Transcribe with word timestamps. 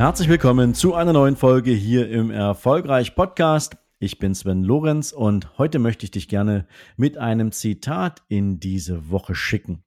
Herzlich 0.00 0.30
willkommen 0.30 0.72
zu 0.72 0.94
einer 0.94 1.12
neuen 1.12 1.36
Folge 1.36 1.72
hier 1.72 2.08
im 2.08 2.30
Erfolgreich 2.30 3.14
Podcast. 3.14 3.76
Ich 3.98 4.18
bin 4.18 4.34
Sven 4.34 4.64
Lorenz 4.64 5.12
und 5.12 5.58
heute 5.58 5.78
möchte 5.78 6.06
ich 6.06 6.10
dich 6.10 6.26
gerne 6.26 6.66
mit 6.96 7.18
einem 7.18 7.52
Zitat 7.52 8.22
in 8.28 8.58
diese 8.60 9.10
Woche 9.10 9.34
schicken. 9.34 9.84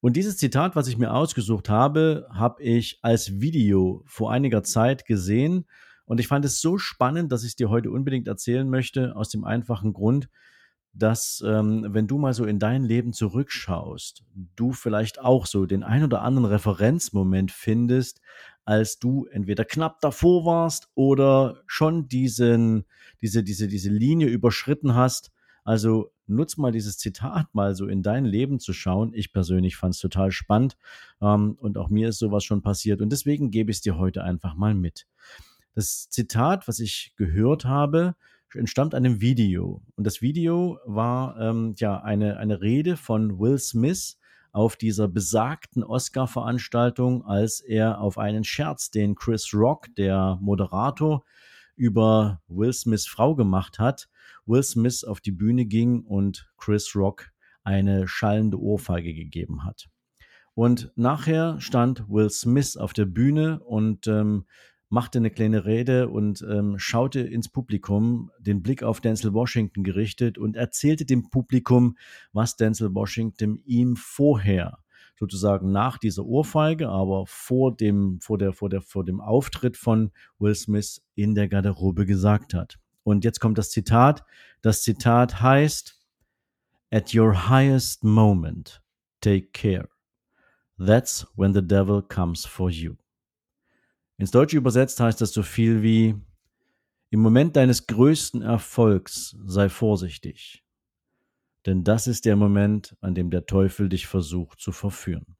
Und 0.00 0.16
dieses 0.16 0.38
Zitat, 0.38 0.74
was 0.74 0.88
ich 0.88 0.98
mir 0.98 1.14
ausgesucht 1.14 1.68
habe, 1.68 2.26
habe 2.30 2.64
ich 2.64 2.98
als 3.02 3.40
Video 3.40 4.02
vor 4.06 4.32
einiger 4.32 4.64
Zeit 4.64 5.06
gesehen 5.06 5.66
und 6.04 6.18
ich 6.18 6.26
fand 6.26 6.44
es 6.44 6.60
so 6.60 6.76
spannend, 6.76 7.30
dass 7.30 7.44
ich 7.44 7.50
es 7.50 7.56
dir 7.56 7.70
heute 7.70 7.92
unbedingt 7.92 8.26
erzählen 8.26 8.68
möchte, 8.68 9.14
aus 9.14 9.28
dem 9.28 9.44
einfachen 9.44 9.92
Grund, 9.92 10.28
dass 10.94 11.44
ähm, 11.46 11.86
wenn 11.90 12.06
du 12.08 12.18
mal 12.18 12.34
so 12.34 12.44
in 12.44 12.58
dein 12.58 12.84
Leben 12.84 13.12
zurückschaust, 13.12 14.24
du 14.56 14.72
vielleicht 14.72 15.20
auch 15.20 15.46
so 15.46 15.66
den 15.66 15.82
ein 15.82 16.04
oder 16.04 16.22
anderen 16.22 16.46
Referenzmoment 16.46 17.50
findest, 17.50 18.20
als 18.64 18.98
du 18.98 19.26
entweder 19.26 19.64
knapp 19.64 20.00
davor 20.00 20.44
warst 20.44 20.88
oder 20.94 21.62
schon 21.66 22.08
diesen, 22.08 22.84
diese, 23.20 23.42
diese, 23.42 23.68
diese 23.68 23.90
Linie 23.90 24.28
überschritten 24.28 24.94
hast. 24.94 25.32
Also 25.64 26.10
nutz 26.26 26.56
mal 26.56 26.72
dieses 26.72 26.98
Zitat 26.98 27.54
mal 27.54 27.74
so 27.74 27.86
in 27.86 28.02
dein 28.02 28.24
Leben 28.24 28.60
zu 28.60 28.72
schauen. 28.72 29.12
Ich 29.14 29.32
persönlich 29.32 29.76
fand 29.76 29.94
es 29.94 30.00
total 30.00 30.30
spannend 30.30 30.76
ähm, 31.20 31.56
und 31.60 31.78
auch 31.78 31.88
mir 31.88 32.10
ist 32.10 32.18
sowas 32.18 32.44
schon 32.44 32.62
passiert 32.62 33.00
und 33.02 33.10
deswegen 33.10 33.50
gebe 33.50 33.70
ich 33.70 33.78
es 33.78 33.82
dir 33.82 33.98
heute 33.98 34.24
einfach 34.24 34.54
mal 34.54 34.74
mit. 34.74 35.06
Das 35.74 36.08
Zitat, 36.08 36.68
was 36.68 36.78
ich 36.78 37.14
gehört 37.16 37.64
habe, 37.64 38.14
entstammt 38.54 38.94
einem 38.94 39.20
Video. 39.20 39.82
Und 39.96 40.06
das 40.06 40.22
Video 40.22 40.78
war 40.86 41.38
ähm, 41.40 41.74
ja 41.76 42.00
eine, 42.00 42.36
eine 42.36 42.60
Rede 42.60 42.96
von 42.96 43.38
Will 43.38 43.58
Smith 43.58 44.16
auf 44.54 44.76
dieser 44.76 45.08
besagten 45.08 45.82
Oscar-Veranstaltung, 45.82 47.24
als 47.24 47.60
er 47.60 48.00
auf 48.00 48.18
einen 48.18 48.44
Scherz, 48.44 48.90
den 48.90 49.16
Chris 49.16 49.52
Rock, 49.52 49.88
der 49.96 50.38
Moderator, 50.40 51.24
über 51.74 52.40
Will 52.46 52.72
Smiths 52.72 53.06
Frau 53.06 53.34
gemacht 53.34 53.80
hat, 53.80 54.08
Will 54.46 54.62
Smith 54.62 55.02
auf 55.02 55.20
die 55.20 55.32
Bühne 55.32 55.66
ging 55.66 56.02
und 56.02 56.48
Chris 56.56 56.94
Rock 56.94 57.32
eine 57.64 58.06
schallende 58.06 58.60
Ohrfeige 58.60 59.12
gegeben 59.12 59.64
hat. 59.64 59.88
Und 60.54 60.92
nachher 60.94 61.60
stand 61.60 62.08
Will 62.08 62.30
Smith 62.30 62.76
auf 62.76 62.92
der 62.92 63.06
Bühne 63.06 63.58
und 63.58 64.06
ähm, 64.06 64.44
machte 64.88 65.18
eine 65.18 65.30
kleine 65.30 65.64
Rede 65.64 66.08
und 66.08 66.44
ähm, 66.48 66.78
schaute 66.78 67.20
ins 67.20 67.48
Publikum, 67.48 68.30
den 68.38 68.62
Blick 68.62 68.82
auf 68.82 69.00
Denzel 69.00 69.32
Washington 69.32 69.82
gerichtet 69.82 70.38
und 70.38 70.56
erzählte 70.56 71.04
dem 71.04 71.30
Publikum, 71.30 71.96
was 72.32 72.56
Denzel 72.56 72.94
Washington 72.94 73.60
ihm 73.64 73.96
vorher 73.96 74.78
sozusagen 75.18 75.70
nach 75.70 75.98
dieser 75.98 76.24
Ohrfeige, 76.24 76.88
aber 76.88 77.24
vor 77.26 77.74
dem, 77.74 78.20
vor 78.20 78.38
der, 78.38 78.52
vor 78.52 78.68
der, 78.68 78.82
vor 78.82 79.04
dem 79.04 79.20
Auftritt 79.20 79.76
von 79.76 80.10
Will 80.38 80.54
Smith 80.54 81.02
in 81.14 81.34
der 81.34 81.48
Garderobe 81.48 82.04
gesagt 82.04 82.54
hat. 82.54 82.78
Und 83.04 83.24
jetzt 83.24 83.40
kommt 83.40 83.58
das 83.58 83.70
Zitat. 83.70 84.24
Das 84.62 84.82
Zitat 84.82 85.40
heißt, 85.40 86.00
At 86.90 87.14
your 87.14 87.48
highest 87.48 88.04
moment, 88.04 88.82
take 89.20 89.48
care. 89.52 89.88
That's 90.78 91.26
when 91.36 91.52
the 91.52 91.62
devil 91.62 92.02
comes 92.02 92.44
for 92.46 92.70
you. 92.70 92.96
Ins 94.16 94.30
Deutsche 94.30 94.56
übersetzt 94.56 95.00
heißt 95.00 95.20
das 95.20 95.32
so 95.32 95.42
viel 95.42 95.82
wie 95.82 96.14
im 97.10 97.20
Moment 97.20 97.56
deines 97.56 97.86
größten 97.86 98.42
Erfolgs 98.42 99.36
sei 99.44 99.68
vorsichtig, 99.68 100.64
denn 101.66 101.84
das 101.84 102.06
ist 102.06 102.24
der 102.24 102.36
Moment, 102.36 102.96
an 103.00 103.14
dem 103.14 103.30
der 103.30 103.46
Teufel 103.46 103.88
dich 103.88 104.06
versucht 104.06 104.60
zu 104.60 104.72
verführen. 104.72 105.36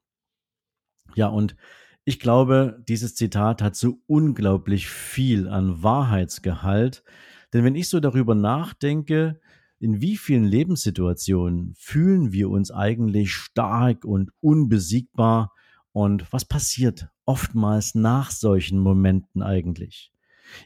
Ja, 1.15 1.27
und 1.27 1.55
ich 2.03 2.19
glaube, 2.19 2.83
dieses 2.87 3.15
Zitat 3.15 3.61
hat 3.61 3.75
so 3.75 4.01
unglaublich 4.07 4.87
viel 4.87 5.47
an 5.47 5.81
Wahrheitsgehalt, 5.81 7.03
denn 7.53 7.63
wenn 7.63 7.75
ich 7.75 7.89
so 7.89 7.99
darüber 7.99 8.35
nachdenke, 8.35 9.39
in 9.79 10.01
wie 10.01 10.17
vielen 10.17 10.45
Lebenssituationen 10.45 11.73
fühlen 11.77 12.31
wir 12.31 12.49
uns 12.49 12.71
eigentlich 12.71 13.33
stark 13.33 14.03
und 14.05 14.31
unbesiegbar 14.41 15.53
und 15.91 16.31
was 16.31 16.45
passiert 16.45 17.09
oftmals 17.25 17.95
nach 17.95 18.31
solchen 18.31 18.79
Momenten 18.79 19.41
eigentlich? 19.41 20.11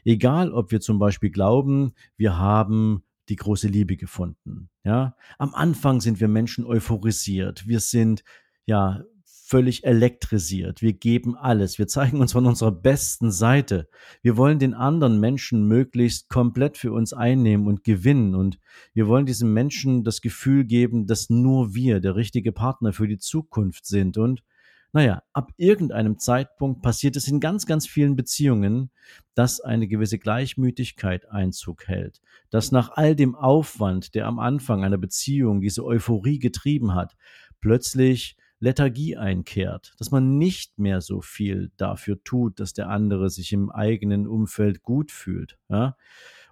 Egal, 0.04 0.52
ob 0.52 0.70
wir 0.70 0.80
zum 0.80 0.98
Beispiel 0.98 1.30
glauben, 1.30 1.92
wir 2.16 2.36
haben 2.38 3.02
die 3.28 3.36
große 3.36 3.68
Liebe 3.68 3.96
gefunden. 3.96 4.68
Ja, 4.84 5.16
am 5.38 5.54
Anfang 5.54 6.00
sind 6.00 6.20
wir 6.20 6.28
Menschen 6.28 6.64
euphorisiert. 6.64 7.66
Wir 7.66 7.80
sind 7.80 8.24
ja 8.66 9.02
völlig 9.50 9.82
elektrisiert. 9.84 10.80
Wir 10.80 10.92
geben 10.92 11.36
alles. 11.36 11.76
Wir 11.76 11.88
zeigen 11.88 12.20
uns 12.20 12.32
von 12.32 12.46
unserer 12.46 12.70
besten 12.70 13.32
Seite. 13.32 13.88
Wir 14.22 14.36
wollen 14.36 14.60
den 14.60 14.74
anderen 14.74 15.18
Menschen 15.18 15.66
möglichst 15.66 16.28
komplett 16.28 16.78
für 16.78 16.92
uns 16.92 17.12
einnehmen 17.12 17.66
und 17.66 17.82
gewinnen. 17.82 18.36
Und 18.36 18.60
wir 18.94 19.08
wollen 19.08 19.26
diesem 19.26 19.52
Menschen 19.52 20.04
das 20.04 20.20
Gefühl 20.20 20.64
geben, 20.64 21.06
dass 21.06 21.30
nur 21.30 21.74
wir 21.74 21.98
der 21.98 22.14
richtige 22.14 22.52
Partner 22.52 22.92
für 22.92 23.08
die 23.08 23.18
Zukunft 23.18 23.86
sind. 23.86 24.18
Und 24.18 24.44
naja, 24.92 25.22
ab 25.32 25.52
irgendeinem 25.56 26.18
Zeitpunkt 26.18 26.82
passiert 26.82 27.16
es 27.16 27.28
in 27.28 27.40
ganz, 27.40 27.66
ganz 27.66 27.86
vielen 27.86 28.16
Beziehungen, 28.16 28.90
dass 29.34 29.60
eine 29.60 29.86
gewisse 29.86 30.18
Gleichmütigkeit 30.18 31.30
Einzug 31.30 31.86
hält, 31.86 32.20
dass 32.50 32.72
nach 32.72 32.90
all 32.92 33.14
dem 33.14 33.34
Aufwand, 33.34 34.14
der 34.14 34.26
am 34.26 34.38
Anfang 34.38 34.84
einer 34.84 34.98
Beziehung 34.98 35.60
diese 35.60 35.84
Euphorie 35.84 36.38
getrieben 36.38 36.94
hat, 36.94 37.16
plötzlich 37.60 38.36
Lethargie 38.58 39.16
einkehrt, 39.16 39.94
dass 39.98 40.10
man 40.10 40.36
nicht 40.36 40.78
mehr 40.78 41.00
so 41.00 41.22
viel 41.22 41.70
dafür 41.76 42.22
tut, 42.22 42.60
dass 42.60 42.74
der 42.74 42.90
andere 42.90 43.30
sich 43.30 43.52
im 43.52 43.70
eigenen 43.70 44.26
Umfeld 44.26 44.82
gut 44.82 45.10
fühlt. 45.10 45.58
Ja? 45.68 45.96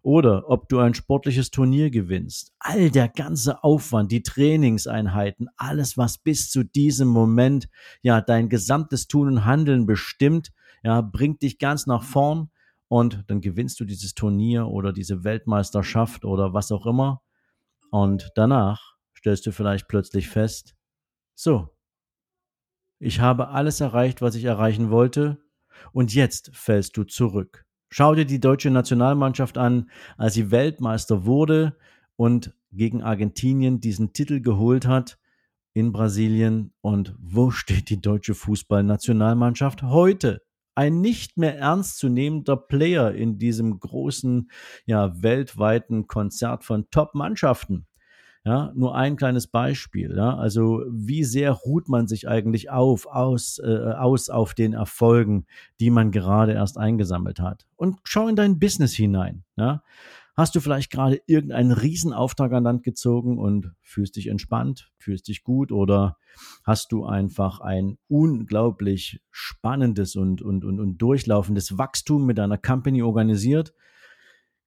Oder 0.08 0.48
ob 0.48 0.70
du 0.70 0.78
ein 0.78 0.94
sportliches 0.94 1.50
Turnier 1.50 1.90
gewinnst. 1.90 2.54
All 2.60 2.90
der 2.90 3.08
ganze 3.10 3.62
Aufwand, 3.62 4.10
die 4.10 4.22
Trainingseinheiten, 4.22 5.50
alles, 5.58 5.98
was 5.98 6.16
bis 6.16 6.50
zu 6.50 6.64
diesem 6.64 7.08
Moment 7.08 7.68
ja 8.00 8.22
dein 8.22 8.48
gesamtes 8.48 9.06
Tun 9.06 9.28
und 9.28 9.44
Handeln 9.44 9.84
bestimmt, 9.84 10.50
ja, 10.82 11.02
bringt 11.02 11.42
dich 11.42 11.58
ganz 11.58 11.86
nach 11.86 12.02
vorn 12.02 12.48
und 12.88 13.24
dann 13.26 13.42
gewinnst 13.42 13.80
du 13.80 13.84
dieses 13.84 14.14
Turnier 14.14 14.68
oder 14.68 14.94
diese 14.94 15.24
Weltmeisterschaft 15.24 16.24
oder 16.24 16.54
was 16.54 16.72
auch 16.72 16.86
immer. 16.86 17.20
Und 17.90 18.30
danach 18.34 18.94
stellst 19.14 19.44
du 19.44 19.52
vielleicht 19.52 19.88
plötzlich 19.88 20.30
fest, 20.30 20.74
so, 21.34 21.68
ich 22.98 23.20
habe 23.20 23.48
alles 23.48 23.82
erreicht, 23.82 24.22
was 24.22 24.36
ich 24.36 24.44
erreichen 24.44 24.88
wollte, 24.88 25.36
und 25.92 26.14
jetzt 26.14 26.50
fällst 26.56 26.96
du 26.96 27.04
zurück. 27.04 27.67
Schau 27.90 28.14
dir 28.14 28.26
die 28.26 28.40
deutsche 28.40 28.70
Nationalmannschaft 28.70 29.56
an, 29.56 29.90
als 30.16 30.34
sie 30.34 30.50
Weltmeister 30.50 31.24
wurde 31.24 31.76
und 32.16 32.54
gegen 32.70 33.02
Argentinien 33.02 33.80
diesen 33.80 34.12
Titel 34.12 34.40
geholt 34.40 34.86
hat 34.86 35.18
in 35.72 35.92
Brasilien. 35.92 36.72
Und 36.80 37.14
wo 37.18 37.50
steht 37.50 37.88
die 37.88 38.00
deutsche 38.00 38.34
Fußballnationalmannschaft 38.34 39.82
heute? 39.82 40.42
Ein 40.74 41.00
nicht 41.00 41.36
mehr 41.38 41.58
ernstzunehmender 41.58 42.56
Player 42.56 43.12
in 43.12 43.38
diesem 43.38 43.80
großen, 43.80 44.50
ja, 44.86 45.22
weltweiten 45.22 46.06
Konzert 46.06 46.64
von 46.64 46.88
Top-Mannschaften. 46.90 47.86
Ja, 48.44 48.72
nur 48.74 48.94
ein 48.94 49.16
kleines 49.16 49.46
Beispiel. 49.46 50.14
Ja, 50.16 50.36
also 50.36 50.82
wie 50.90 51.24
sehr 51.24 51.52
ruht 51.52 51.88
man 51.88 52.06
sich 52.06 52.28
eigentlich 52.28 52.70
auf, 52.70 53.06
aus, 53.06 53.58
äh, 53.58 53.92
aus 53.92 54.30
auf 54.30 54.54
den 54.54 54.72
Erfolgen, 54.72 55.46
die 55.80 55.90
man 55.90 56.12
gerade 56.12 56.52
erst 56.52 56.78
eingesammelt 56.78 57.40
hat? 57.40 57.66
Und 57.76 57.98
schau 58.04 58.28
in 58.28 58.36
dein 58.36 58.58
Business 58.58 58.94
hinein. 58.94 59.44
Ja, 59.56 59.82
hast 60.38 60.54
du 60.54 60.60
vielleicht 60.60 60.92
gerade 60.92 61.20
irgendeinen 61.26 61.72
Riesenauftrag 61.72 62.52
an 62.52 62.62
Land 62.62 62.84
gezogen 62.84 63.38
und 63.38 63.72
fühlst 63.82 64.14
dich 64.14 64.28
entspannt, 64.28 64.92
fühlst 64.96 65.26
dich 65.26 65.42
gut 65.42 65.72
oder 65.72 66.16
hast 66.62 66.92
du 66.92 67.04
einfach 67.04 67.60
ein 67.60 67.98
unglaublich 68.06 69.20
spannendes 69.32 70.14
und, 70.14 70.40
und, 70.40 70.64
und, 70.64 70.78
und 70.78 70.98
durchlaufendes 70.98 71.76
Wachstum 71.76 72.24
mit 72.24 72.38
deiner 72.38 72.56
Company 72.56 73.02
organisiert? 73.02 73.74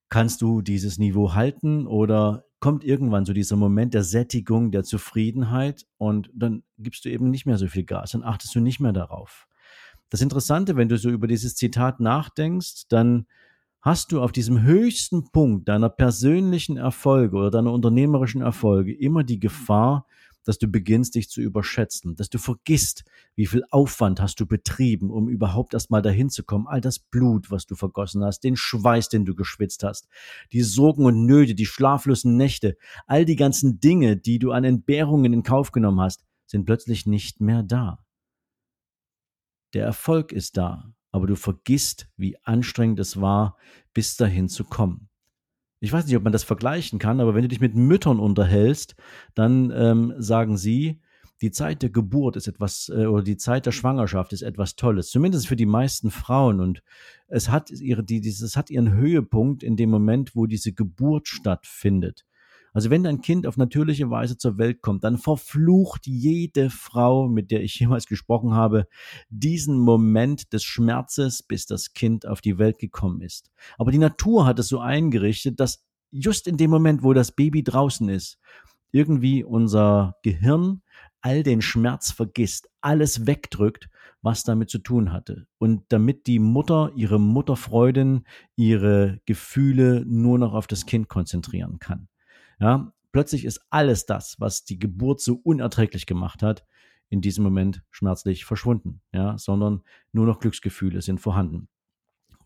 Kannst 0.10 0.42
du 0.42 0.62
dieses 0.62 1.00
Niveau 1.00 1.36
halten 1.36 1.88
oder 1.88 2.44
kommt 2.62 2.84
irgendwann 2.86 3.26
so 3.26 3.34
dieser 3.34 3.58
Moment 3.58 3.94
der 3.94 4.04
Sättigung, 4.04 4.72
der 4.72 4.84
Zufriedenheit 4.84 5.88
und 5.98 6.30
dann 6.34 6.64
gibst 6.78 7.04
du 7.04 7.10
eben 7.10 7.30
nicht 7.30 7.46
mehr 7.46 7.58
so 7.58 7.68
viel 7.68 7.84
Gas, 7.84 8.12
dann 8.12 8.24
achtest 8.24 8.56
du 8.56 8.62
nicht 8.62 8.80
mehr 8.80 8.94
darauf. 8.94 9.48
Das 10.10 10.22
Interessante, 10.22 10.76
wenn 10.78 10.88
du 10.88 10.98
so 10.98 11.10
über 11.10 11.28
dieses 11.28 11.56
Zitat 11.56 12.00
nachdenkst, 12.00 12.88
dann 12.88 13.26
hast 13.82 14.12
du 14.12 14.22
auf 14.22 14.32
diesem 14.32 14.62
höchsten 14.62 15.32
Punkt 15.32 15.68
deiner 15.70 15.90
persönlichen 15.90 16.78
Erfolge 16.78 17.36
oder 17.36 17.50
deiner 17.50 17.74
unternehmerischen 17.74 18.42
Erfolge 18.42 18.94
immer 18.94 19.24
die 19.24 19.40
Gefahr, 19.40 20.06
dass 20.44 20.58
du 20.58 20.68
beginnst, 20.68 21.16
dich 21.16 21.30
zu 21.30 21.42
überschätzen, 21.42 22.16
dass 22.16 22.30
du 22.30 22.38
vergisst, 22.38 23.04
wie 23.36 23.46
viel 23.46 23.64
Aufwand 23.70 24.22
hast 24.22 24.40
du 24.40 24.46
betrieben, 24.46 25.12
um 25.12 25.30
überhaupt 25.30 25.74
erstmal 25.74 26.02
dahin 26.02 26.30
zu 26.30 26.44
kommen. 26.44 26.68
All 26.68 26.82
das 26.82 27.00
Blut, 27.00 27.52
was 27.52 27.66
du 27.66 27.76
vergossen 27.76 28.24
hast, 28.24 28.44
den 28.44 28.56
Schweiß, 28.56 29.10
den 29.10 29.26
du 29.26 29.36
geschwitzt 29.36 29.84
hast, 29.84 30.08
die 30.52 30.62
Sorgen 30.62 31.06
und 31.06 31.26
Nöte, 31.26 31.56
die 31.56 31.66
schlaflosen 31.66 32.38
Nächte, 32.38 32.78
all 33.08 33.26
die 33.26 33.36
ganzen 33.36 33.80
Dinge, 33.80 34.18
die 34.18 34.40
du 34.40 34.52
an 34.52 34.64
Entbehrungen 34.64 35.34
in 35.34 35.44
Kauf 35.44 35.72
genommen 35.72 36.02
hast, 36.02 36.26
sind 36.48 36.66
plötzlich 36.66 37.06
nicht 37.06 37.40
mehr 37.40 37.64
da. 37.64 38.04
Der 39.74 39.86
Erfolg 39.86 40.32
ist 40.32 40.58
da, 40.58 40.94
aber 41.12 41.28
du 41.28 41.36
vergisst, 41.36 42.10
wie 42.18 42.38
anstrengend 42.44 43.00
es 43.00 43.22
war, 43.22 43.58
bis 43.94 44.18
dahin 44.18 44.50
zu 44.50 44.64
kommen 44.66 45.11
ich 45.82 45.92
weiß 45.92 46.06
nicht, 46.06 46.16
ob 46.16 46.24
man 46.24 46.32
das 46.32 46.44
vergleichen 46.44 47.00
kann, 47.00 47.20
aber 47.20 47.34
wenn 47.34 47.42
du 47.42 47.48
dich 47.48 47.60
mit 47.60 47.76
Müttern 47.76 48.20
unterhältst, 48.20 48.96
dann 49.34 49.74
ähm, 49.76 50.14
sagen 50.18 50.56
sie, 50.56 51.02
die 51.42 51.50
Zeit 51.50 51.82
der 51.82 51.90
Geburt 51.90 52.36
ist 52.36 52.48
etwas, 52.48 52.92
äh, 52.96 53.08
oder 53.08 53.24
die 53.24 53.36
Zeit 53.36 53.66
der 53.66 53.72
Schwangerschaft 53.72 54.32
ist 54.32 54.44
etwas 54.44 54.76
Tolles, 54.76 55.10
zumindest 55.10 55.48
für 55.48 55.56
die 55.56 55.66
meisten 55.66 56.12
Frauen. 56.12 56.60
Und 56.60 56.84
es 57.28 57.50
hat 57.50 57.72
ihre, 57.72 58.04
die, 58.04 58.22
dieses 58.22 58.56
hat 58.56 58.70
ihren 58.70 58.94
Höhepunkt 58.94 59.64
in 59.64 59.76
dem 59.76 59.90
Moment, 59.90 60.36
wo 60.36 60.46
diese 60.46 60.72
Geburt 60.72 61.28
stattfindet. 61.28 62.26
Also 62.74 62.90
wenn 62.90 63.04
dein 63.04 63.22
Kind 63.22 63.46
auf 63.48 63.58
natürliche 63.58 64.10
Weise 64.10 64.38
zur 64.38 64.58
Welt 64.58 64.82
kommt, 64.82 65.04
dann 65.04 65.18
verflucht 65.18 66.08
jede 66.08 66.70
Frau, 66.70 67.28
mit 67.28 67.52
der 67.52 67.64
ich 67.64 67.80
jemals 67.80 68.06
gesprochen 68.06 68.54
habe, 68.54 68.88
diesen 69.30 69.78
Moment 69.78 70.54
des 70.54 70.64
Schmerzes, 70.64 71.44
bis 71.44 71.66
das 71.66 71.94
Kind 71.94 72.26
auf 72.26 72.42
die 72.42 72.58
Welt 72.58 72.80
gekommen 72.80 73.22
ist. 73.22 73.52
Aber 73.78 73.92
die 73.92 73.98
Natur 73.98 74.46
hat 74.46 74.60
es 74.60 74.68
so 74.68 74.80
eingerichtet, 74.80 75.60
dass 75.60 75.84
just 76.12 76.48
in 76.48 76.58
dem 76.58 76.70
Moment, 76.70 77.04
wo 77.04 77.14
das 77.14 77.32
Baby 77.32 77.64
draußen 77.64 78.08
ist, 78.10 78.40
irgendwie 78.92 79.44
unser 79.44 80.16
Gehirn 80.24 80.82
all 81.22 81.44
den 81.44 81.62
Schmerz 81.62 82.12
vergisst, 82.12 82.68
alles 82.82 83.28
wegdrückt, 83.28 83.90
was 84.22 84.44
damit 84.44 84.70
zu 84.70 84.80
tun 84.80 85.12
hatte. 85.12 85.48
Und 85.60 85.84
damit 85.90 86.28
die 86.28 86.40
Mutter 86.40 86.92
ihre 86.96 87.20
Mutterfreuden, 87.20 88.26
ihre 88.56 89.20
Gefühle 89.26 90.04
nur 90.06 90.40
noch 90.40 90.54
auf 90.54 90.68
das 90.68 90.86
Kind 90.86 91.08
konzentrieren 91.08 91.80
kann. 91.80 92.08
Ja, 92.62 92.94
plötzlich 93.12 93.44
ist 93.44 93.66
alles 93.72 94.06
das, 94.06 94.36
was 94.40 94.64
die 94.64 94.78
Geburt 94.78 95.20
so 95.20 95.42
unerträglich 95.44 96.06
gemacht 96.06 96.44
hat, 96.44 96.64
in 97.10 97.20
diesem 97.20 97.44
Moment 97.44 97.84
schmerzlich 97.90 98.46
verschwunden, 98.46 99.02
ja, 99.12 99.38
sondern 99.38 99.82
nur 100.14 100.28
noch 100.28 100.40
Glücksgefühle 100.40 101.02
sind 101.02 101.20
vorhanden. 101.20 101.68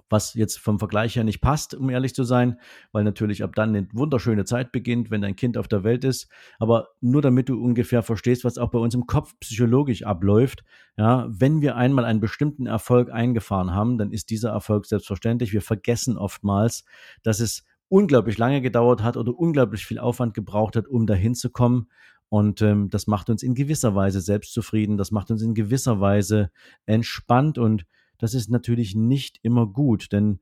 Was 0.09 0.35
jetzt 0.35 0.59
vom 0.59 0.79
Vergleich 0.79 1.15
her 1.15 1.23
nicht 1.23 1.41
passt, 1.41 1.73
um 1.73 1.89
ehrlich 1.89 2.13
zu 2.13 2.23
sein, 2.23 2.59
weil 2.91 3.03
natürlich 3.03 3.43
ab 3.43 3.55
dann 3.55 3.75
eine 3.75 3.87
wunderschöne 3.91 4.45
Zeit 4.45 4.71
beginnt, 4.71 5.09
wenn 5.11 5.21
dein 5.21 5.35
Kind 5.35 5.57
auf 5.57 5.67
der 5.67 5.83
Welt 5.83 6.03
ist. 6.03 6.29
Aber 6.59 6.89
nur 7.01 7.23
damit 7.23 7.49
du 7.49 7.61
ungefähr 7.61 8.03
verstehst, 8.03 8.45
was 8.45 8.59
auch 8.59 8.69
bei 8.69 8.77
uns 8.77 8.93
im 8.93 9.07
Kopf 9.07 9.33
psychologisch 9.39 10.03
abläuft, 10.03 10.63
ja, 10.95 11.27
wenn 11.27 11.61
wir 11.61 11.75
einmal 11.75 12.05
einen 12.05 12.19
bestimmten 12.19 12.67
Erfolg 12.67 13.11
eingefahren 13.11 13.73
haben, 13.73 13.97
dann 13.97 14.11
ist 14.11 14.29
dieser 14.29 14.51
Erfolg 14.51 14.85
selbstverständlich. 14.85 15.53
Wir 15.53 15.61
vergessen 15.61 16.17
oftmals, 16.17 16.85
dass 17.23 17.39
es 17.39 17.65
unglaublich 17.89 18.37
lange 18.37 18.61
gedauert 18.61 19.03
hat 19.03 19.17
oder 19.17 19.37
unglaublich 19.37 19.85
viel 19.85 19.99
Aufwand 19.99 20.33
gebraucht 20.33 20.75
hat, 20.75 20.87
um 20.87 21.05
dahin 21.05 21.35
zu 21.35 21.49
kommen. 21.49 21.87
Und 22.29 22.61
ähm, 22.61 22.89
das 22.89 23.07
macht 23.07 23.29
uns 23.29 23.43
in 23.43 23.53
gewisser 23.53 23.95
Weise 23.95 24.19
selbstzufrieden, 24.19 24.97
das 24.97 25.11
macht 25.11 25.29
uns 25.29 25.41
in 25.41 25.53
gewisser 25.53 25.99
Weise 25.99 26.49
entspannt 26.85 27.57
und 27.57 27.85
das 28.17 28.33
ist 28.33 28.49
natürlich 28.49 28.95
nicht 28.95 29.39
immer 29.43 29.67
gut, 29.67 30.11
denn 30.11 30.39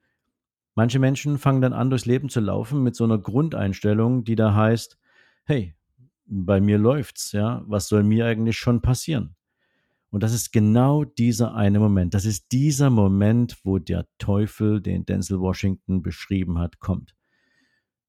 manche 0.76 1.00
Menschen 1.00 1.38
fangen 1.38 1.62
dann 1.62 1.74
an, 1.74 1.90
durchs 1.90 2.06
Leben 2.06 2.30
zu 2.30 2.40
laufen 2.40 2.84
mit 2.84 2.96
so 2.96 3.04
einer 3.04 3.18
Grundeinstellung, 3.18 4.24
die 4.24 4.36
da 4.36 4.56
heißt, 4.56 4.98
hey, 5.46 5.76
bei 6.26 6.62
mir 6.62 6.78
läuft's, 6.78 7.32
ja, 7.34 7.64
was 7.68 7.88
soll 7.88 8.04
mir 8.04 8.26
eigentlich 8.26 8.58
schon 8.58 8.82
passieren? 8.82 9.36
Und 10.10 10.22
das 10.22 10.34
ist 10.34 10.52
genau 10.52 11.04
dieser 11.04 11.56
eine 11.56 11.80
Moment. 11.80 12.14
Das 12.14 12.26
ist 12.26 12.52
dieser 12.52 12.92
Moment, 12.92 13.58
wo 13.64 13.80
der 13.80 14.08
Teufel, 14.20 14.80
den 14.80 15.06
Denzel 15.06 15.40
Washington 15.40 16.04
beschrieben 16.04 16.60
hat, 16.60 16.80
kommt. 16.80 17.16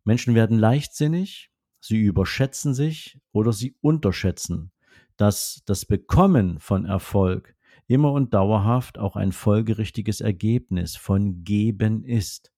Menschen 0.04 0.34
werden 0.34 0.58
leichtsinnig, 0.58 1.50
sie 1.80 2.00
überschätzen 2.00 2.74
sich 2.74 3.18
oder 3.32 3.52
sie 3.52 3.76
unterschätzen, 3.80 4.70
dass 5.16 5.62
das 5.66 5.86
Bekommen 5.86 6.60
von 6.60 6.84
Erfolg 6.84 7.54
immer 7.86 8.12
und 8.12 8.32
dauerhaft 8.34 8.98
auch 8.98 9.16
ein 9.16 9.32
folgerichtiges 9.32 10.20
Ergebnis 10.20 10.96
von 10.96 11.44
Geben 11.44 12.04
ist, 12.04 12.52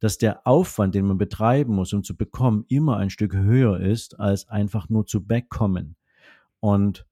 dass 0.00 0.18
der 0.18 0.46
Aufwand, 0.46 0.94
den 0.94 1.06
man 1.06 1.18
betreiben 1.18 1.74
muss, 1.74 1.92
um 1.92 2.02
zu 2.02 2.16
bekommen, 2.16 2.64
immer 2.68 2.96
ein 2.96 3.10
Stück 3.10 3.34
höher 3.34 3.80
ist, 3.80 4.18
als 4.18 4.48
einfach 4.48 4.88
nur 4.88 5.06
zu 5.06 5.24
bekommen. 5.24 5.96
Und 6.60 7.06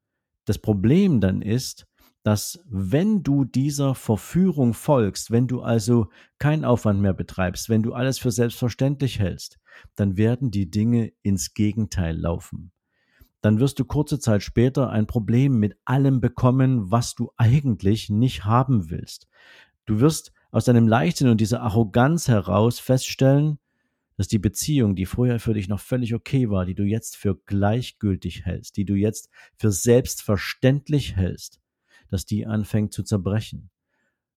das 0.45 0.59
Problem 0.59 1.21
dann 1.21 1.43
ist, 1.43 1.87
dass 2.23 2.63
wenn 2.67 3.23
du 3.23 3.45
dieser 3.45 3.95
Verführung 3.95 4.75
folgst, 4.75 5.31
wenn 5.31 5.47
du 5.47 5.63
also 5.63 6.09
keinen 6.39 6.65
Aufwand 6.65 7.01
mehr 7.01 7.15
betreibst, 7.15 7.69
wenn 7.69 7.83
du 7.83 7.95
alles 7.95 8.19
für 8.19 8.31
selbstverständlich 8.31 9.19
hältst, 9.19 9.59
dann 9.97 10.17
werden 10.17 10.51
die 10.51 10.71
Dinge 10.71 11.13
ins 11.23 11.55
Gegenteil 11.55 12.17
laufen. 12.17 12.73
Dann 13.41 13.59
wirst 13.59 13.79
du 13.79 13.85
kurze 13.87 14.19
Zeit 14.19 14.43
später 14.43 14.91
ein 14.91 15.07
Problem 15.07 15.59
mit 15.59 15.79
allem 15.87 16.21
bekommen, 16.21 16.91
was 16.91 17.15
du 17.15 17.31
eigentlich 17.37 18.11
nicht 18.11 18.45
haben 18.45 18.91
willst. 18.91 19.29
Du 19.87 20.01
wirst 20.01 20.33
aus 20.51 20.67
deinem 20.67 20.89
Leichtsinn 20.89 21.29
und 21.29 21.41
dieser 21.41 21.63
Arroganz 21.63 22.29
heraus 22.29 22.79
feststellen, 22.79 23.59
dass 24.17 24.29
die 24.29 24.39
Beziehung, 24.39 24.97
die 24.97 25.07
vorher 25.07 25.41
für 25.41 25.55
dich 25.55 25.69
noch 25.69 25.81
völlig 25.81 26.15
okay 26.15 26.51
war, 26.51 26.67
die 26.67 26.75
du 26.75 26.83
jetzt 26.83 27.17
für 27.17 27.37
gleichgültig 27.47 28.45
hältst, 28.45 28.77
die 28.77 28.85
du 28.85 28.95
jetzt 28.95 29.31
für 29.57 29.73
selbstverständlich 29.73 31.17
hältst, 31.17 31.61
dass 32.11 32.27
die 32.27 32.47
anfängt 32.47 32.93
zu 32.93 33.03
zerbrechen. 33.03 33.71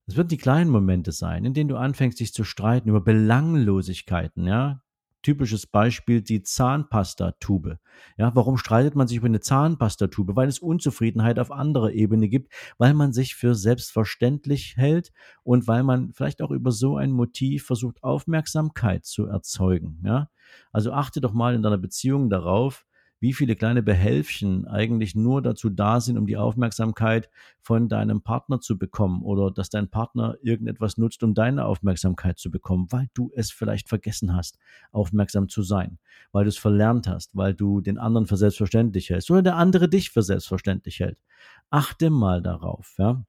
Es 0.05 0.17
wird 0.17 0.31
die 0.31 0.37
kleinen 0.37 0.69
Momente 0.69 1.11
sein, 1.11 1.45
in 1.45 1.53
denen 1.53 1.69
du 1.69 1.77
anfängst, 1.77 2.19
dich 2.19 2.33
zu 2.33 2.43
streiten 2.43 2.89
über 2.89 3.01
Belanglosigkeiten, 3.01 4.45
ja. 4.45 4.81
Typisches 5.21 5.65
Beispiel 5.65 6.21
die 6.21 6.43
Zahnpastatube. 6.43 7.79
Ja, 8.17 8.35
warum 8.35 8.57
streitet 8.57 8.95
man 8.95 9.07
sich 9.07 9.19
über 9.19 9.27
eine 9.27 9.39
Zahnpastatube? 9.39 10.35
Weil 10.35 10.49
es 10.49 10.59
Unzufriedenheit 10.59 11.39
auf 11.39 11.49
anderer 11.49 11.93
Ebene 11.93 12.27
gibt, 12.27 12.51
weil 12.77 12.93
man 12.93 13.13
sich 13.13 13.35
für 13.35 13.55
selbstverständlich 13.55 14.75
hält 14.75 15.13
und 15.43 15.65
weil 15.65 15.83
man 15.83 16.11
vielleicht 16.11 16.41
auch 16.41 16.51
über 16.51 16.71
so 16.71 16.97
ein 16.97 17.11
Motiv 17.11 17.65
versucht, 17.65 18.03
Aufmerksamkeit 18.03 19.05
zu 19.05 19.25
erzeugen. 19.25 20.01
Ja, 20.03 20.29
also 20.73 20.91
achte 20.91 21.21
doch 21.21 21.31
mal 21.31 21.55
in 21.55 21.61
deiner 21.61 21.77
Beziehung 21.77 22.29
darauf, 22.29 22.85
wie 23.23 23.31
viele 23.31 23.55
kleine 23.55 23.81
Behelfchen 23.81 24.67
eigentlich 24.67 25.15
nur 25.15 25.41
dazu 25.41 25.69
da 25.69 26.01
sind, 26.01 26.17
um 26.17 26.27
die 26.27 26.35
Aufmerksamkeit 26.35 27.29
von 27.61 27.87
deinem 27.87 28.21
Partner 28.21 28.59
zu 28.59 28.77
bekommen 28.77 29.23
oder 29.23 29.49
dass 29.49 29.69
dein 29.69 29.87
Partner 29.87 30.35
irgendetwas 30.41 30.97
nutzt, 30.97 31.23
um 31.23 31.33
deine 31.33 31.63
Aufmerksamkeit 31.63 32.37
zu 32.37 32.51
bekommen, 32.51 32.87
weil 32.89 33.07
du 33.13 33.31
es 33.33 33.49
vielleicht 33.49 33.87
vergessen 33.87 34.35
hast, 34.35 34.59
aufmerksam 34.91 35.47
zu 35.47 35.61
sein, 35.63 35.99
weil 36.33 36.43
du 36.43 36.49
es 36.49 36.57
verlernt 36.57 37.07
hast, 37.07 37.33
weil 37.33 37.53
du 37.53 37.79
den 37.79 37.97
anderen 37.97 38.27
für 38.27 38.35
selbstverständlich 38.35 39.09
hältst 39.09 39.31
oder 39.31 39.41
der 39.41 39.55
andere 39.55 39.87
dich 39.87 40.09
für 40.09 40.21
selbstverständlich 40.21 40.99
hält. 40.99 41.17
Achte 41.69 42.09
mal 42.09 42.41
darauf, 42.41 42.93
ja. 42.97 43.23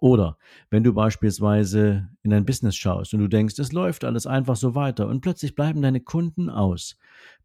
Oder 0.00 0.38
wenn 0.70 0.84
du 0.84 0.94
beispielsweise 0.94 2.08
in 2.22 2.32
ein 2.32 2.44
Business 2.44 2.76
schaust 2.76 3.14
und 3.14 3.20
du 3.20 3.28
denkst, 3.28 3.58
es 3.58 3.72
läuft 3.72 4.04
alles 4.04 4.26
einfach 4.26 4.54
so 4.54 4.76
weiter 4.76 5.08
und 5.08 5.22
plötzlich 5.22 5.56
bleiben 5.56 5.82
deine 5.82 6.00
Kunden 6.00 6.50
aus. 6.50 6.96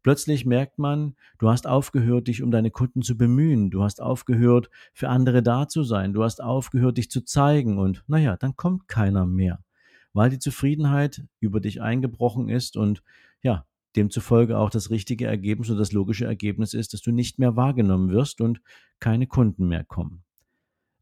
Plötzlich 0.04 0.46
merkt 0.46 0.78
man, 0.78 1.16
du 1.38 1.48
hast 1.48 1.66
aufgehört, 1.66 2.28
dich 2.28 2.42
um 2.42 2.52
deine 2.52 2.70
Kunden 2.70 3.02
zu 3.02 3.16
bemühen, 3.16 3.70
du 3.70 3.82
hast 3.82 4.00
aufgehört, 4.00 4.70
für 4.92 5.08
andere 5.08 5.42
da 5.42 5.66
zu 5.66 5.82
sein, 5.82 6.12
du 6.12 6.22
hast 6.22 6.40
aufgehört, 6.40 6.98
dich 6.98 7.10
zu 7.10 7.24
zeigen 7.24 7.78
und 7.78 8.04
naja, 8.06 8.36
dann 8.36 8.56
kommt 8.56 8.86
keiner 8.86 9.26
mehr, 9.26 9.64
weil 10.12 10.30
die 10.30 10.38
Zufriedenheit 10.38 11.24
über 11.40 11.58
dich 11.58 11.82
eingebrochen 11.82 12.48
ist 12.48 12.76
und 12.76 13.02
ja, 13.42 13.66
demzufolge 13.96 14.58
auch 14.58 14.70
das 14.70 14.90
richtige 14.90 15.26
Ergebnis 15.26 15.70
oder 15.70 15.80
das 15.80 15.92
logische 15.92 16.24
Ergebnis 16.24 16.72
ist, 16.74 16.94
dass 16.94 17.02
du 17.02 17.10
nicht 17.10 17.40
mehr 17.40 17.56
wahrgenommen 17.56 18.10
wirst 18.10 18.40
und 18.40 18.60
keine 19.00 19.26
Kunden 19.26 19.66
mehr 19.66 19.84
kommen. 19.84 20.23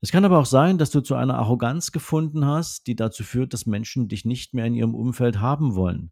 Es 0.02 0.11
kann 0.11 0.25
aber 0.25 0.40
auch 0.40 0.47
sein, 0.47 0.78
dass 0.78 0.90
du 0.90 1.00
zu 1.00 1.14
einer 1.14 1.38
Arroganz 1.38 1.92
gefunden 1.92 2.44
hast, 2.44 2.88
die 2.88 2.97
dazu 2.97 3.23
führt, 3.23 3.52
dass 3.52 3.66
Menschen 3.66 4.09
dich 4.09 4.25
nicht 4.25 4.52
mehr 4.52 4.66
in 4.66 4.75
ihrem 4.75 4.97
Umfeld 4.97 5.38
haben 5.38 5.76
wollen 5.76 6.11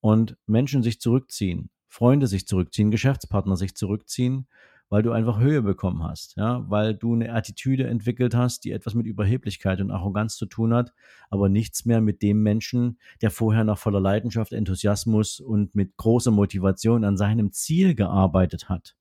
und 0.00 0.36
Menschen 0.46 0.82
sich 0.82 1.00
zurückziehen, 1.00 1.70
Freunde 1.88 2.26
sich 2.26 2.46
zurückziehen, 2.46 2.90
Geschäftspartner 2.90 3.56
sich 3.56 3.74
zurückziehen, 3.74 4.46
weil 4.90 5.02
du 5.02 5.12
einfach 5.12 5.40
Höhe 5.40 5.62
bekommen 5.62 6.02
hast, 6.02 6.36
ja, 6.36 6.68
weil 6.68 6.94
du 6.94 7.14
eine 7.14 7.32
Attitüde 7.32 7.86
entwickelt 7.86 8.34
hast, 8.34 8.64
die 8.64 8.72
etwas 8.72 8.92
mit 8.92 9.06
Überheblichkeit 9.06 9.80
und 9.80 9.90
Arroganz 9.90 10.36
zu 10.36 10.44
tun 10.44 10.74
hat, 10.74 10.92
aber 11.30 11.48
nichts 11.48 11.86
mehr 11.86 12.02
mit 12.02 12.20
dem 12.20 12.42
Menschen, 12.42 12.98
der 13.22 13.30
vorher 13.30 13.64
noch 13.64 13.78
voller 13.78 14.00
Leidenschaft, 14.00 14.52
Enthusiasmus 14.52 15.40
und 15.40 15.74
mit 15.74 15.96
großer 15.96 16.30
Motivation 16.30 17.04
an 17.04 17.16
seinem 17.16 17.52
Ziel 17.52 17.94
gearbeitet 17.94 18.68
hat. 18.68 18.96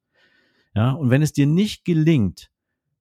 Ja, 0.74 0.92
und 0.92 1.10
wenn 1.10 1.24
es 1.24 1.34
dir 1.34 1.46
nicht 1.46 1.84
gelingt, 1.84 2.52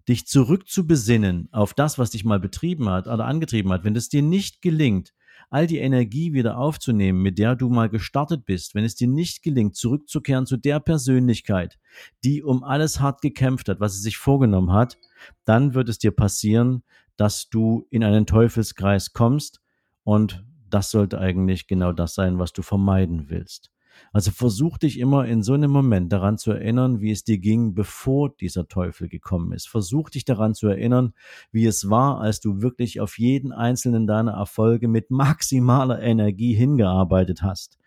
dich 0.09 0.27
zurückzubesinnen 0.27 1.49
auf 1.53 1.75
das, 1.75 1.99
was 1.99 2.11
dich 2.11 2.25
mal 2.25 2.41
betrieben 2.41 2.88
hat 2.88 3.07
oder 3.07 3.27
angetrieben 3.27 3.73
hat, 3.73 3.85
wenn 3.85 3.97
es 3.97 4.09
dir 4.09 4.23
nicht 4.23 4.62
gelingt, 4.62 5.12
all 5.50 5.67
die 5.67 5.79
Energie 5.79 6.33
wieder 6.33 6.59
aufzunehmen, 6.59 7.23
mit 7.23 7.38
der 7.38 7.57
du 7.57 7.69
mal 7.69 7.88
gestartet 7.88 8.45
bist, 8.45 8.75
wenn 8.75 8.85
es 8.85 8.95
dir 8.95 9.09
nicht 9.09 9.43
gelingt, 9.43 9.77
zurückzukehren 9.77 10.47
zu 10.47 10.57
der 10.57 10.81
Persönlichkeit, 10.81 11.79
die 12.25 12.43
um 12.43 12.65
alles 12.65 13.00
hart 13.00 13.23
gekämpft 13.23 13.69
hat, 13.69 13.81
was 13.81 13.95
sie 13.95 14.03
sich 14.03 14.17
vorgenommen 14.19 14.73
hat, 14.73 14.99
dann 15.45 15.75
wird 15.75 15.88
es 15.88 15.99
dir 15.99 16.11
passieren, 16.11 16.83
dass 17.17 17.49
du 17.49 17.87
in 17.91 18.05
einen 18.05 18.27
Teufelskreis 18.27 19.12
kommst 19.12 19.61
und 20.05 20.45
das 20.69 20.91
sollte 20.91 21.19
eigentlich 21.19 21.67
genau 21.67 21.93
das 21.93 22.15
sein, 22.15 22.38
was 22.38 22.53
du 22.53 22.62
vermeiden 22.62 23.31
willst. 23.31 23.71
Also 24.12 24.31
versuch 24.31 24.78
dich 24.78 24.99
immer 24.99 25.26
in 25.26 25.43
so 25.43 25.52
einem 25.52 25.71
Moment 25.71 26.12
daran 26.12 26.38
zu 26.38 26.52
erinnern, 26.52 27.00
wie 27.00 27.11
es 27.11 27.25
dir 27.25 27.38
ging, 27.38 27.75
bevor 27.75 28.31
dieser 28.31 28.69
Teufel 28.69 29.09
gekommen 29.09 29.52
ist. 29.52 29.69
Versuch 29.69 30.11
dich 30.11 30.25
daran 30.25 30.55
zu 30.55 30.69
erinnern, 30.69 31.12
wie 31.52 31.67
es 31.67 31.90
war, 31.90 32.21
als 32.21 32.40
du 32.40 32.62
wirklich 32.62 33.00
auf 33.00 33.19
jeden 33.19 33.52
einzelnen 33.52 34.07
deiner 34.07 34.33
Erfolge 34.33 34.88
mit 34.88 35.11
maximaler 35.11 36.00
Energie 36.00 36.55
hingearbeitet 36.55 37.43
hast. 37.43 37.78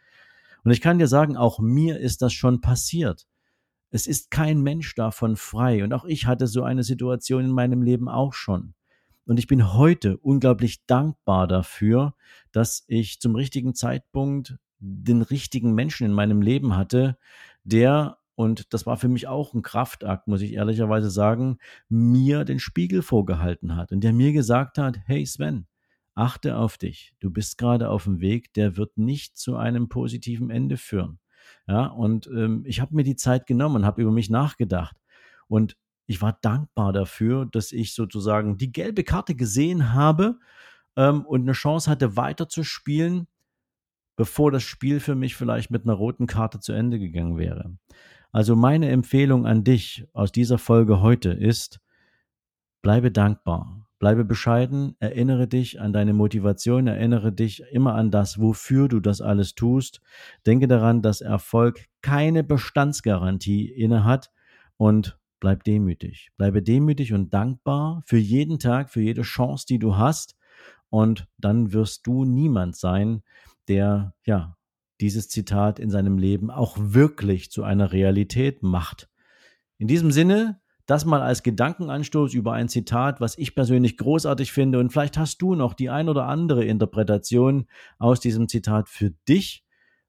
Und 0.63 0.71
ich 0.71 0.81
kann 0.81 0.99
dir 0.99 1.07
sagen, 1.07 1.37
auch 1.37 1.59
mir 1.59 1.99
ist 1.99 2.21
das 2.21 2.33
schon 2.33 2.61
passiert. 2.61 3.27
Es 3.89 4.07
ist 4.07 4.31
kein 4.31 4.61
Mensch 4.61 4.95
davon 4.95 5.35
frei. 5.35 5.83
Und 5.83 5.93
auch 5.93 6.05
ich 6.05 6.27
hatte 6.27 6.47
so 6.47 6.63
eine 6.63 6.83
Situation 6.83 7.45
in 7.45 7.51
meinem 7.51 7.81
Leben 7.81 8.07
auch 8.07 8.33
schon. 8.33 8.73
Und 9.25 9.37
ich 9.37 9.47
bin 9.47 9.73
heute 9.73 10.17
unglaublich 10.17 10.85
dankbar 10.85 11.47
dafür, 11.47 12.15
dass 12.51 12.83
ich 12.87 13.19
zum 13.19 13.35
richtigen 13.35 13.75
Zeitpunkt 13.75 14.57
den 14.81 15.21
richtigen 15.21 15.73
Menschen 15.73 16.05
in 16.05 16.13
meinem 16.13 16.41
Leben 16.41 16.75
hatte, 16.75 17.17
der, 17.63 18.17
und 18.35 18.73
das 18.73 18.85
war 18.85 18.97
für 18.97 19.07
mich 19.07 19.27
auch 19.27 19.53
ein 19.53 19.61
Kraftakt, 19.61 20.27
muss 20.27 20.41
ich 20.41 20.53
ehrlicherweise 20.53 21.09
sagen, 21.09 21.59
mir 21.87 22.43
den 22.43 22.59
Spiegel 22.59 23.01
vorgehalten 23.01 23.75
hat 23.75 23.91
und 23.91 24.03
der 24.03 24.11
mir 24.11 24.33
gesagt 24.33 24.77
hat, 24.77 24.99
hey 25.05 25.25
Sven, 25.25 25.67
achte 26.15 26.57
auf 26.57 26.77
dich. 26.77 27.13
Du 27.19 27.29
bist 27.31 27.57
gerade 27.57 27.89
auf 27.89 28.05
dem 28.05 28.19
Weg, 28.19 28.53
der 28.53 28.75
wird 28.75 28.97
nicht 28.97 29.37
zu 29.37 29.55
einem 29.55 29.87
positiven 29.87 30.49
Ende 30.49 30.77
führen. 30.77 31.19
Ja, 31.67 31.85
und 31.85 32.27
ähm, 32.27 32.63
ich 32.65 32.81
habe 32.81 32.95
mir 32.95 33.03
die 33.03 33.15
Zeit 33.15 33.45
genommen 33.45 33.77
und 33.77 33.85
habe 33.85 34.01
über 34.01 34.11
mich 34.11 34.29
nachgedacht. 34.29 34.97
Und 35.47 35.77
ich 36.07 36.21
war 36.21 36.37
dankbar 36.41 36.91
dafür, 36.91 37.45
dass 37.45 37.71
ich 37.71 37.93
sozusagen 37.93 38.57
die 38.57 38.71
gelbe 38.71 39.03
Karte 39.03 39.35
gesehen 39.35 39.93
habe 39.93 40.39
ähm, 40.95 41.25
und 41.25 41.41
eine 41.41 41.53
Chance 41.53 41.89
hatte, 41.89 42.17
weiterzuspielen 42.17 43.27
bevor 44.15 44.51
das 44.51 44.63
Spiel 44.63 44.99
für 44.99 45.15
mich 45.15 45.35
vielleicht 45.35 45.71
mit 45.71 45.83
einer 45.83 45.93
roten 45.93 46.27
Karte 46.27 46.59
zu 46.59 46.73
Ende 46.73 46.99
gegangen 46.99 47.37
wäre. 47.37 47.75
Also 48.31 48.55
meine 48.55 48.89
Empfehlung 48.89 49.45
an 49.45 49.63
dich 49.63 50.05
aus 50.13 50.31
dieser 50.31 50.57
Folge 50.57 51.01
heute 51.01 51.31
ist, 51.31 51.81
bleibe 52.81 53.11
dankbar, 53.11 53.87
bleibe 53.99 54.25
bescheiden, 54.25 54.95
erinnere 54.99 55.47
dich 55.47 55.81
an 55.81 55.93
deine 55.93 56.13
Motivation, 56.13 56.87
erinnere 56.87 57.31
dich 57.31 57.63
immer 57.71 57.95
an 57.95 58.09
das, 58.09 58.39
wofür 58.39 58.87
du 58.87 58.99
das 58.99 59.21
alles 59.21 59.53
tust. 59.53 60.01
Denke 60.45 60.67
daran, 60.67 61.01
dass 61.01 61.21
Erfolg 61.21 61.85
keine 62.01 62.43
Bestandsgarantie 62.43 63.69
innehat 63.69 64.31
und 64.77 65.19
bleib 65.39 65.65
demütig. 65.65 66.31
Bleibe 66.37 66.63
demütig 66.63 67.13
und 67.13 67.33
dankbar 67.33 68.01
für 68.05 68.17
jeden 68.17 68.59
Tag, 68.59 68.89
für 68.89 69.01
jede 69.01 69.23
Chance, 69.23 69.65
die 69.67 69.79
du 69.79 69.97
hast. 69.97 70.37
Und 70.89 71.27
dann 71.37 71.73
wirst 71.73 72.07
du 72.07 72.25
niemand 72.25 72.75
sein, 72.75 73.23
der 73.67 74.13
ja 74.25 74.57
dieses 75.01 75.29
Zitat 75.29 75.79
in 75.79 75.89
seinem 75.89 76.17
Leben 76.17 76.51
auch 76.51 76.77
wirklich 76.79 77.51
zu 77.51 77.63
einer 77.63 77.91
Realität 77.91 78.61
macht. 78.63 79.09
In 79.77 79.87
diesem 79.87 80.11
Sinne, 80.11 80.61
das 80.85 81.05
mal 81.05 81.21
als 81.21 81.41
Gedankenanstoß 81.43 82.33
über 82.33 82.53
ein 82.53 82.69
Zitat, 82.69 83.21
was 83.21 83.37
ich 83.37 83.55
persönlich 83.55 83.97
großartig 83.97 84.51
finde. 84.51 84.79
Und 84.79 84.91
vielleicht 84.91 85.17
hast 85.17 85.41
du 85.41 85.55
noch 85.55 85.73
die 85.73 85.89
ein 85.89 86.09
oder 86.09 86.25
andere 86.25 86.65
Interpretation 86.65 87.67
aus 87.97 88.19
diesem 88.19 88.47
Zitat 88.47 88.89
für 88.89 89.11
dich. 89.27 89.63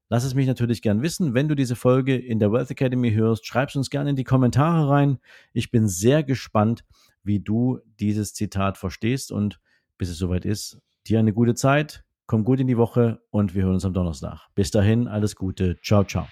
Lass 0.09 0.25
es 0.25 0.35
mich 0.35 0.45
natürlich 0.45 0.81
gern 0.81 1.01
wissen. 1.01 1.33
Wenn 1.33 1.47
du 1.47 1.55
diese 1.55 1.75
Folge 1.75 2.15
in 2.15 2.37
der 2.37 2.51
Wealth 2.51 2.69
Academy 2.69 3.13
hörst, 3.13 3.47
schreib 3.47 3.69
es 3.69 3.75
uns 3.75 3.89
gerne 3.89 4.11
in 4.11 4.15
die 4.15 4.23
Kommentare 4.23 4.89
rein. 4.89 5.17
Ich 5.53 5.71
bin 5.71 5.87
sehr 5.87 6.23
gespannt, 6.23 6.83
wie 7.23 7.39
du 7.39 7.79
dieses 7.99 8.33
Zitat 8.33 8.77
verstehst. 8.77 9.31
Und 9.31 9.59
bis 9.97 10.09
es 10.09 10.17
soweit 10.17 10.45
ist, 10.45 10.79
dir 11.07 11.19
eine 11.19 11.33
gute 11.33 11.55
Zeit. 11.55 12.03
Komm 12.25 12.43
gut 12.43 12.59
in 12.59 12.67
die 12.67 12.77
Woche 12.77 13.21
und 13.31 13.53
wir 13.53 13.63
hören 13.63 13.73
uns 13.73 13.85
am 13.85 13.93
Donnerstag. 13.93 14.47
Bis 14.55 14.71
dahin, 14.71 15.07
alles 15.07 15.35
Gute. 15.35 15.77
Ciao, 15.81 16.03
ciao. 16.03 16.27